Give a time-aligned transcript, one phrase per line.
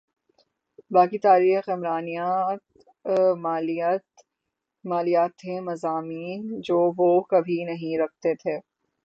[0.91, 2.61] باقی تاریخ عمرانیات
[4.85, 8.57] مالیات تھے مضامین جو وہ کبھی نہیں رکھتے تھے